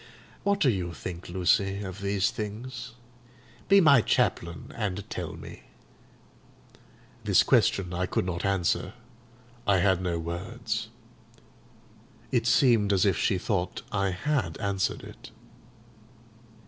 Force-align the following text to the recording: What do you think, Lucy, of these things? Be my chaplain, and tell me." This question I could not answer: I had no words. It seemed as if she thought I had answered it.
What 0.41 0.59
do 0.59 0.71
you 0.71 0.93
think, 0.95 1.29
Lucy, 1.29 1.83
of 1.83 2.01
these 2.01 2.31
things? 2.31 2.93
Be 3.69 3.79
my 3.79 4.01
chaplain, 4.01 4.71
and 4.75 5.07
tell 5.11 5.33
me." 5.33 5.61
This 7.23 7.43
question 7.43 7.93
I 7.93 8.07
could 8.07 8.25
not 8.25 8.43
answer: 8.43 8.93
I 9.67 9.77
had 9.77 10.01
no 10.01 10.17
words. 10.17 10.89
It 12.31 12.47
seemed 12.47 12.91
as 12.91 13.05
if 13.05 13.15
she 13.15 13.37
thought 13.37 13.83
I 13.91 14.09
had 14.09 14.57
answered 14.57 15.03
it. 15.03 15.29